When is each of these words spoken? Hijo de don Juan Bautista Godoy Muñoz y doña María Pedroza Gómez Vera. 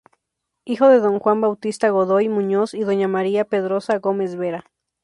Hijo 0.65 0.87
de 0.89 0.99
don 0.99 1.19
Juan 1.19 1.41
Bautista 1.41 1.91
Godoy 1.91 2.27
Muñoz 2.27 2.73
y 2.73 2.79
doña 2.79 3.07
María 3.07 3.45
Pedroza 3.45 3.99
Gómez 3.99 4.35
Vera. 4.35 4.65